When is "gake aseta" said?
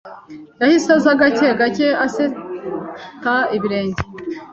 1.59-3.35